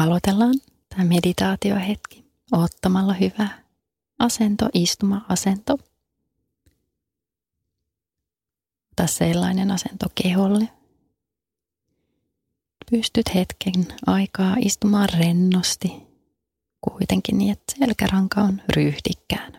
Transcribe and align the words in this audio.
Aloitellaan 0.00 0.54
tämä 0.88 1.04
meditaatiohetki 1.04 2.24
ottamalla 2.52 3.12
hyvä 3.12 3.48
asento, 4.18 4.68
istuma-asento. 4.74 5.78
Ota 8.92 9.06
sellainen 9.06 9.70
asento 9.70 10.06
keholle. 10.22 10.68
Pystyt 12.90 13.34
hetken 13.34 13.86
aikaa 14.06 14.56
istumaan 14.60 15.08
rennosti, 15.18 15.92
kuitenkin 16.80 17.38
niin, 17.38 17.52
että 17.52 17.74
selkäranka 17.78 18.40
on 18.40 18.62
ryhdikkään. 18.76 19.52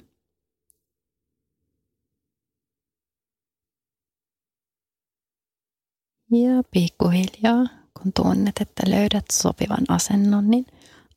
Ja 6.32 6.64
pikkuhiljaa, 6.72 7.81
kun 8.04 8.14
tunnet, 8.14 8.62
että 8.62 8.84
löydät 8.90 9.26
sopivan 9.32 9.86
asennon, 9.88 10.50
niin 10.50 10.66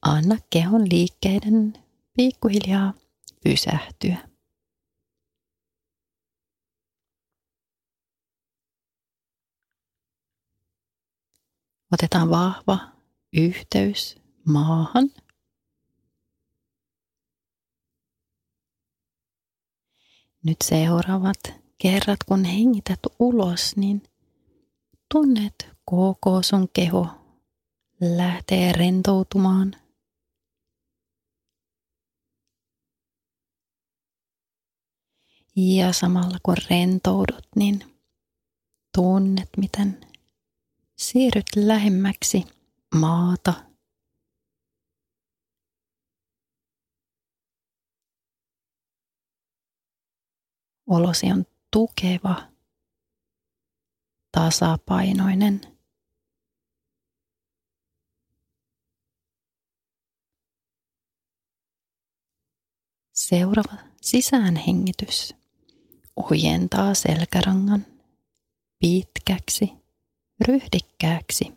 anna 0.02 0.36
kehon 0.50 0.88
liikkeiden 0.90 1.72
pikkuhiljaa 2.16 2.94
pysähtyä. 3.44 4.28
Otetaan 11.92 12.30
vahva 12.30 12.78
yhteys 13.36 14.16
maahan. 14.44 15.10
Nyt 20.42 20.56
seuraavat 20.62 21.38
kerrat, 21.78 22.18
kun 22.26 22.44
hengität 22.44 23.00
ulos, 23.18 23.76
niin 23.76 24.02
tunnet 25.12 25.54
koko 25.84 26.42
sun 26.42 26.68
keho 26.72 27.06
lähtee 28.00 28.72
rentoutumaan. 28.72 29.76
Ja 35.56 35.92
samalla 35.92 36.38
kun 36.42 36.56
rentoudut, 36.70 37.46
niin 37.56 37.96
tunnet, 38.94 39.48
miten 39.56 40.00
siirryt 40.96 41.46
lähemmäksi 41.56 42.44
maata. 42.94 43.54
Olosi 50.86 51.32
on 51.32 51.44
tukeva 51.70 52.53
tasapainoinen. 54.34 55.60
Seuraava 63.12 63.76
sisäänhengitys 64.00 65.34
ojentaa 66.16 66.94
selkärangan 66.94 67.86
pitkäksi, 68.78 69.72
ryhdikkääksi. 70.48 71.52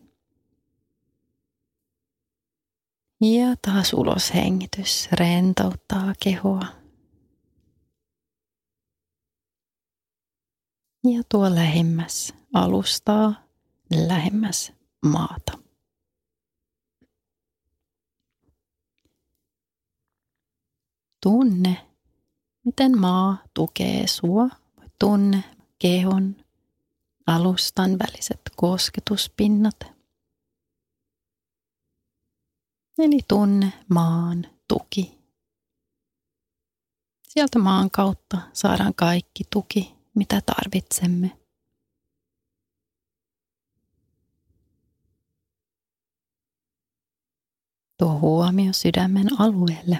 Ja 3.22 3.56
taas 3.62 3.94
uloshengitys 3.94 5.10
rentouttaa 5.12 6.14
kehoa. 6.24 6.78
ja 11.04 11.24
tuo 11.30 11.56
lähemmäs 11.56 12.37
alustaa, 12.54 13.34
lähemmäs 14.08 14.74
maata. 15.06 15.58
Tunne, 21.24 21.88
miten 22.66 23.00
maa 23.00 23.38
tukee 23.54 24.08
sua. 24.08 24.50
Tunne 25.00 25.44
kehon, 25.80 26.36
alustan 27.28 28.00
väliset 28.00 28.42
kosketuspinnat. 28.56 29.80
Eli 32.98 33.20
tunne 33.28 33.74
maan 33.90 34.46
tuki. 34.68 35.18
Sieltä 37.28 37.60
maan 37.60 37.92
kautta 37.92 38.38
saadaan 38.54 38.94
kaikki 38.96 39.44
tuki, 39.50 39.96
mitä 40.16 40.42
tarvitsemme. 40.42 41.47
Tuo 48.00 48.20
huomio 48.20 48.74
sydämen 48.74 49.28
alueelle. 49.40 50.00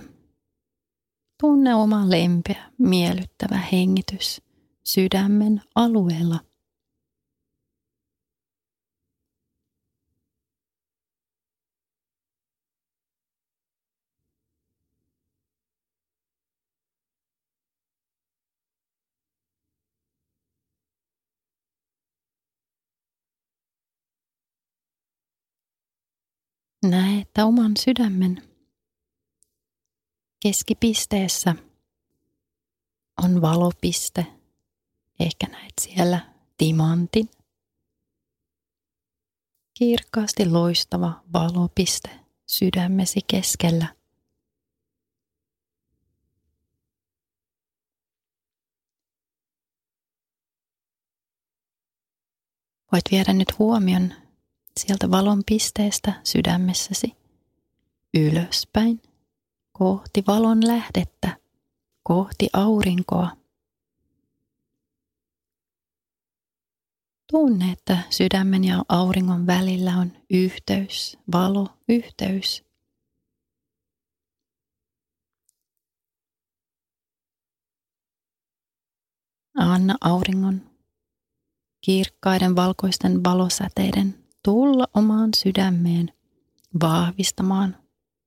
Tunne 1.42 1.76
oma 1.76 2.10
lempeä, 2.10 2.72
miellyttävä 2.78 3.58
hengitys 3.72 4.42
sydämen 4.84 5.62
alueella. 5.76 6.40
Näe, 26.84 27.22
että 27.22 27.46
oman 27.46 27.72
sydämen 27.80 28.42
keskipisteessä 30.40 31.56
on 33.24 33.42
valopiste. 33.42 34.26
Ehkä 35.20 35.48
näet 35.48 35.74
siellä 35.82 36.34
timantin. 36.58 37.30
Kirkkaasti 39.74 40.50
loistava 40.50 41.24
valopiste 41.34 42.10
sydämesi 42.48 43.20
keskellä. 43.28 43.96
Voit 52.92 53.06
viedä 53.12 53.34
nyt 53.34 53.60
huomion 53.60 54.27
sieltä 54.78 55.12
valon 55.12 55.44
pisteestä 55.46 56.22
sydämessäsi 56.24 57.16
ylöspäin 58.18 59.02
kohti 59.72 60.24
valon 60.28 60.68
lähdettä, 60.68 61.38
kohti 62.04 62.50
aurinkoa. 62.54 63.38
Tunne, 67.32 67.72
että 67.72 67.98
sydämen 68.10 68.64
ja 68.64 68.84
auringon 68.90 69.48
välillä 69.48 69.98
on 69.98 70.12
yhteys, 70.30 71.18
valo, 71.32 71.68
yhteys. 71.90 72.64
Anna 79.56 79.96
auringon 80.02 80.62
kirkkaiden 81.82 82.56
valkoisten 82.56 83.24
valosäteiden 83.24 84.27
tulla 84.48 84.88
omaan 84.94 85.30
sydämeen 85.36 86.14
vahvistamaan 86.82 87.78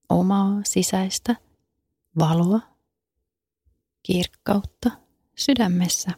omaa 0.09 0.61
sisäistä 0.65 1.37
valoa, 2.19 2.61
kirkkautta 4.03 4.91
sydämessä. 5.37 6.11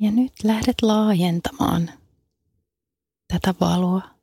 Ja 0.00 0.10
nyt 0.10 0.32
lähdet 0.44 0.82
laajentamaan 0.82 1.90
tätä 3.28 3.54
valoa 3.60 4.17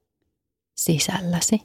sisälläsi. 0.75 1.59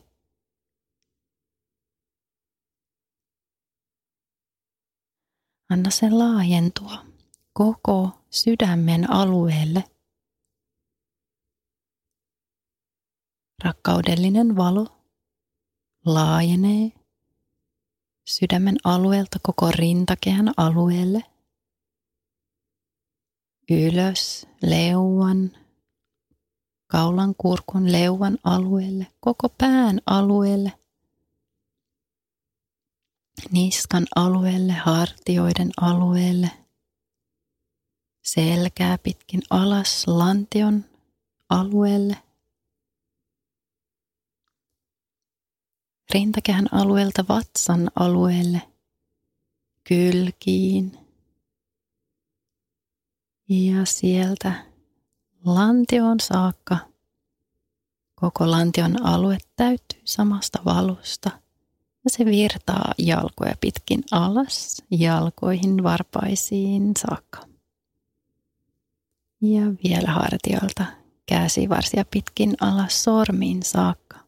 Anna 5.70 5.90
sen 5.90 6.18
laajentua 6.18 7.04
koko 7.52 8.10
sydämen 8.30 9.10
alueelle. 9.10 9.84
Rakkaudellinen 13.64 14.56
valo 14.56 14.86
laajenee 16.04 16.92
sydämen 18.26 18.76
alueelta 18.84 19.38
koko 19.42 19.70
rintakehän 19.70 20.52
alueelle. 20.56 21.24
Ylös 23.70 24.46
leuan 24.62 25.59
kaulan 26.90 27.34
kurkun 27.38 27.92
leuan 27.92 28.38
alueelle, 28.44 29.06
koko 29.20 29.48
pään 29.48 30.00
alueelle, 30.06 30.72
niskan 33.50 34.06
alueelle, 34.16 34.72
hartioiden 34.72 35.70
alueelle, 35.80 36.50
selkää 38.22 38.98
pitkin 38.98 39.42
alas 39.50 40.06
lantion 40.06 40.84
alueelle, 41.48 42.16
rintakehän 46.14 46.66
alueelta 46.72 47.24
vatsan 47.28 47.90
alueelle, 47.94 48.62
kylkiin 49.88 50.98
ja 53.48 53.84
sieltä 53.84 54.69
lantioon 55.44 56.20
saakka. 56.20 56.76
Koko 58.14 58.50
lantion 58.50 59.06
alue 59.06 59.38
täyttyy 59.56 60.00
samasta 60.04 60.58
valosta 60.64 61.30
ja 62.04 62.10
se 62.10 62.24
virtaa 62.24 62.94
jalkoja 62.98 63.54
pitkin 63.60 64.02
alas, 64.10 64.82
jalkoihin 64.90 65.82
varpaisiin 65.82 66.92
saakka. 66.98 67.40
Ja 69.42 69.62
vielä 69.84 70.10
hartioilta 70.10 70.84
käsivarsia 71.26 72.04
pitkin 72.10 72.56
alas 72.60 73.04
sormiin 73.04 73.62
saakka. 73.62 74.20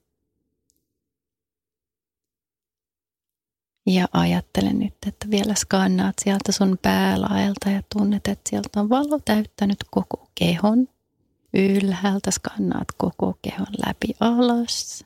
Ja 3.86 4.08
ajattele 4.12 4.72
nyt, 4.72 4.94
että 5.06 5.30
vielä 5.30 5.54
skannaat 5.54 6.14
sieltä 6.24 6.52
sun 6.52 6.78
päälaelta 6.82 7.70
ja 7.70 7.82
tunnet, 7.96 8.28
että 8.28 8.50
sieltä 8.50 8.80
on 8.80 8.88
valo 8.88 9.18
täyttänyt 9.24 9.78
koko 9.90 10.30
kehon. 10.34 10.88
Ylhäältä 11.54 12.30
skannaat 12.30 12.88
koko 12.96 13.38
kehon 13.42 13.66
läpi 13.86 14.14
alas. 14.20 15.04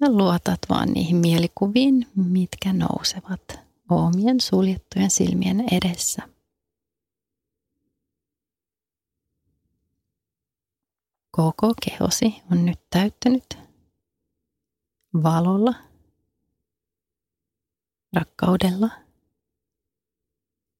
Ja 0.00 0.10
luotat 0.10 0.60
vaan 0.68 0.88
niihin 0.88 1.16
mielikuviin, 1.16 2.06
mitkä 2.16 2.72
nousevat 2.72 3.60
omien 3.90 4.40
suljettujen 4.40 5.10
silmien 5.10 5.64
edessä. 5.70 6.22
Koko 11.30 11.74
kehosi 11.84 12.42
on 12.52 12.66
nyt 12.66 12.80
täyttänyt 12.90 13.58
valolla 15.22 15.74
rakkaudella, 18.12 18.90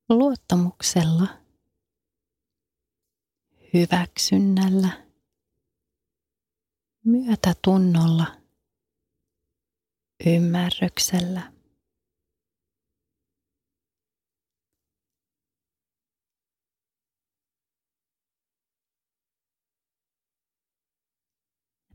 luottamuksella, 0.09 1.27
hyväksynnällä, 3.75 4.89
myötätunnolla, 7.05 8.27
ymmärryksellä. 10.27 11.53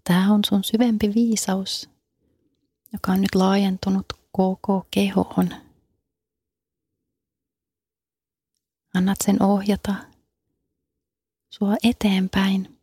Tämä 0.03 0.33
on 0.33 0.39
sun 0.45 0.63
syvempi 0.63 1.11
viisaus, 1.15 1.89
joka 2.93 3.11
on 3.11 3.21
nyt 3.21 3.35
laajentunut 3.35 4.05
koko 4.31 4.87
kehoon. 4.91 5.49
Annat 8.93 9.17
sen 9.23 9.43
ohjata 9.43 10.08
sua 11.49 11.75
eteenpäin 11.83 12.79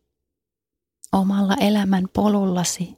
omalla 1.11 1.55
elämän 1.61 2.07
polullasi. 2.13 2.95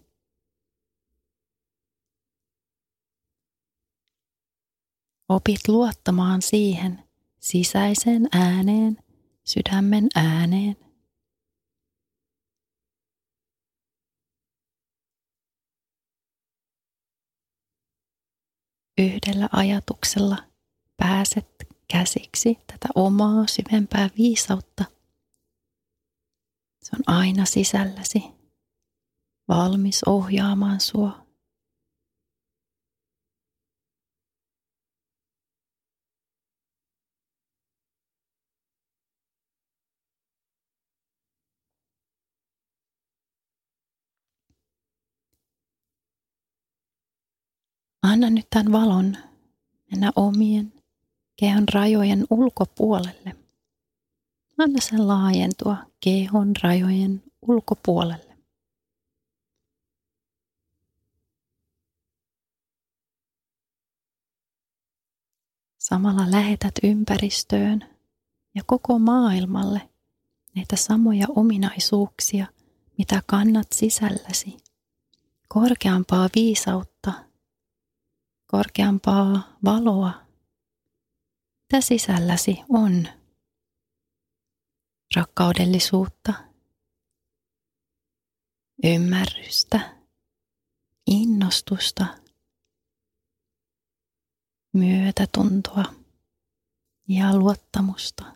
Opit 5.30 5.68
luottamaan 5.68 6.42
siihen 6.42 7.04
sisäiseen 7.40 8.28
ääneen, 8.32 8.98
sydämen 9.44 10.08
ääneen. 10.16 10.90
yhdellä 19.00 19.50
ajatuksella 19.52 20.38
pääset 20.98 21.68
käsiksi 21.88 22.56
tätä 22.68 22.88
omaa 22.96 23.48
syvempää 23.48 24.10
viisautta. 24.18 24.99
Se 26.90 26.96
on 26.96 27.16
aina 27.16 27.46
sisälläsi, 27.46 28.24
valmis 29.48 30.04
ohjaamaan 30.04 30.80
sua. 30.82 31.26
Anna 48.04 48.30
nyt 48.30 48.48
tämän 48.50 48.72
valon 48.72 49.18
mennä 49.92 50.12
omien 50.16 50.74
kehon 51.36 51.66
rajojen 51.74 52.26
ulkopuolelle. 52.30 53.39
Anna 54.60 54.82
sen 54.82 55.08
laajentua 55.08 55.78
kehon 56.04 56.54
rajojen 56.64 57.24
ulkopuolelle. 57.42 58.38
Samalla 65.78 66.32
lähetät 66.32 66.74
ympäristöön 66.84 67.86
ja 68.56 68.64
koko 68.66 69.00
maailmalle 69.00 69.90
näitä 70.56 70.76
samoja 70.76 71.28
ominaisuuksia, 71.36 72.48
mitä 72.98 73.22
kannat 73.26 73.68
sisälläsi. 73.74 74.58
Korkeampaa 75.48 76.30
viisautta 76.36 77.14
korkeampaa 78.48 79.58
valoa, 79.64 80.12
mitä 81.64 81.82
sisälläsi 81.82 82.62
on. 82.70 83.19
Rakkaudellisuutta, 85.16 86.34
ymmärrystä, 88.84 89.96
innostusta, 91.08 92.06
myötätuntoa 94.74 95.84
ja 97.08 97.36
luottamusta, 97.36 98.36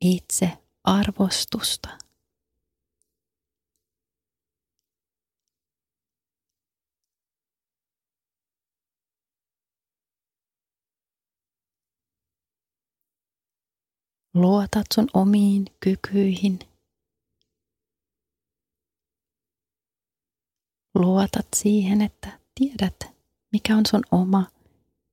itse 0.00 0.58
arvostusta. 0.84 2.03
Luotat 14.34 14.86
sun 14.94 15.08
omiin 15.14 15.64
kykyihin. 15.80 16.58
Luotat 20.94 21.46
siihen, 21.56 22.02
että 22.02 22.40
tiedät, 22.54 22.96
mikä 23.52 23.76
on 23.76 23.86
sun 23.86 24.02
oma 24.10 24.46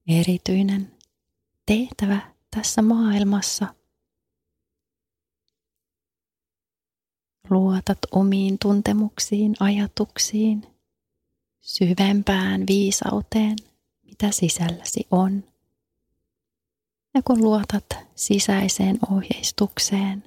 erityinen 0.07 0.91
tehtävä 1.65 2.33
tässä 2.55 2.81
maailmassa. 2.81 3.75
Luotat 7.49 7.99
omiin 8.11 8.57
tuntemuksiin, 8.59 9.55
ajatuksiin, 9.59 10.67
syvempään 11.61 12.67
viisauteen, 12.67 13.55
mitä 14.03 14.31
sisälläsi 14.31 15.07
on. 15.11 15.50
Ja 17.13 17.21
kun 17.21 17.43
luotat 17.43 17.85
sisäiseen 18.15 18.99
ohjeistukseen, 19.11 20.23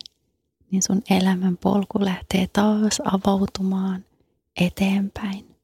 niin 0.70 0.82
sun 0.82 1.02
elämän 1.10 1.56
polku 1.56 2.04
lähtee 2.04 2.46
taas 2.52 3.02
avautumaan 3.04 4.04
eteenpäin. 4.60 5.56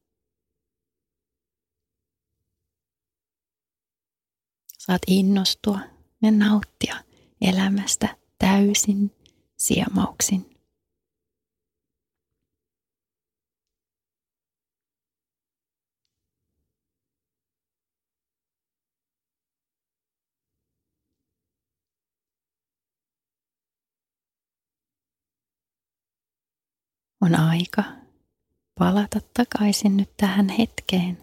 Saat 4.78 5.02
innostua 5.06 5.78
ja 6.22 6.30
nauttia 6.30 6.96
elämästä 7.40 8.16
täysin 8.38 9.10
siemauksin. 9.56 10.49
On 27.20 27.34
aika 27.40 27.84
palata 28.78 29.20
takaisin 29.36 29.96
nyt 29.96 30.16
tähän 30.16 30.48
hetkeen. 30.48 31.18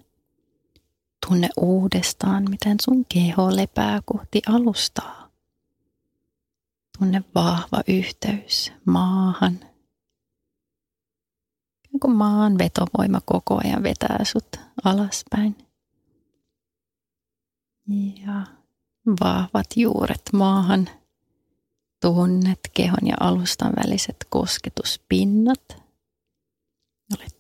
Tunne 1.28 1.50
uudestaan, 1.58 2.50
miten 2.50 2.78
sun 2.82 3.06
keho 3.06 3.56
lepää 3.56 4.00
kohti 4.06 4.42
alustaa. 4.48 5.32
Tunne 7.00 7.24
vahva 7.36 7.82
yhteys 7.88 8.74
maahan. 8.86 9.60
Kun 12.02 12.16
maan 12.16 12.58
vetovoima 12.58 13.22
koko 13.26 13.60
ajan 13.64 13.84
vetää 13.84 14.20
sut 14.24 14.60
alaspäin. 14.84 15.56
Ja 18.26 18.46
vahvat 19.22 19.68
juuret 19.76 20.22
maahan. 20.34 20.90
Tunnet 22.02 22.60
kehon 22.74 23.08
ja 23.08 23.16
alustan 23.20 23.74
väliset 23.86 24.16
kosketuspinnat. 24.30 25.87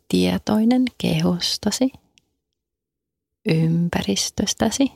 Tietoinen 0.07 0.85
kehostasi 0.97 1.91
ympäristöstäsi 3.49 4.91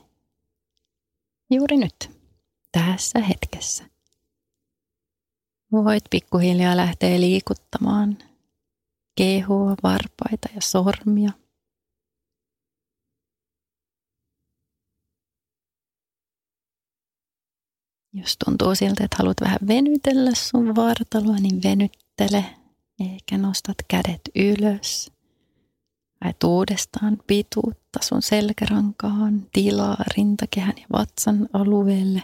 juuri 1.50 1.78
nyt, 1.78 2.12
tässä 2.72 3.20
hetkessä. 3.20 3.84
Voit 5.72 6.04
pikkuhiljaa 6.10 6.78
lähteä 6.78 7.20
liikuttamaan 7.20 8.18
kehoa, 9.16 9.76
varpaita 9.84 10.50
ja 10.56 10.62
sormia. 10.62 11.32
Jos 18.14 18.38
tuntuu 18.46 18.76
siltä, 18.76 19.04
että 19.04 19.18
haluat 19.20 19.42
vähän 19.42 19.60
venytellä 19.68 20.32
sun 20.36 20.76
vartaloa, 20.76 21.36
niin 21.36 21.64
venyttele. 21.64 22.61
Eikä 23.02 23.38
nostat 23.38 23.78
kädet 23.88 24.22
ylös. 24.36 25.12
Haet 26.22 26.44
uudestaan 26.44 27.18
pituutta 27.28 28.00
sun 28.02 28.22
selkärankaan, 28.22 29.48
tilaa 29.54 29.98
rintakehän 30.18 30.74
ja 30.78 30.86
vatsan 30.94 31.50
alueelle. 31.54 32.24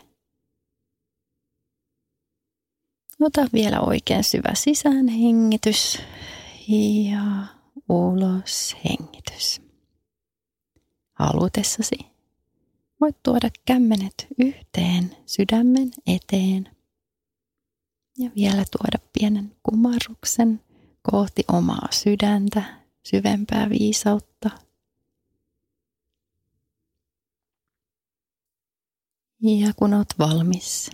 Ota 3.20 3.48
vielä 3.54 3.80
oikein 3.80 4.24
syvä 4.24 4.54
sisään 4.54 5.08
hengitys 5.08 6.00
ja 7.12 7.46
ulos 7.90 8.76
hengitys. 8.86 9.62
Halutessasi 11.14 11.98
voit 13.02 13.24
tuoda 13.24 13.50
kämmenet 13.66 14.28
yhteen 14.40 15.18
sydämen 15.26 15.92
eteen 16.08 16.70
ja 18.18 18.32
vielä 18.36 18.66
tuoda 18.72 19.10
pienen 19.14 19.56
kumarruksen 19.64 20.62
kohti 21.12 21.44
omaa 21.48 21.88
sydäntä 21.92 22.64
syvempää 23.04 23.70
viisautta. 23.70 24.50
Ja 29.42 29.74
kun 29.76 29.94
olet 29.94 30.16
valmis, 30.20 30.90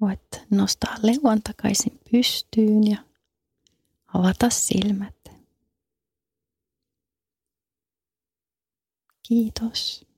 voit 0.00 0.20
nostaa 0.50 0.94
leuan 1.02 1.42
takaisin 1.42 2.00
pystyyn 2.10 2.90
ja 2.90 2.98
avata 4.14 4.50
silmät. 4.50 5.14
Kiitos. 9.28 10.11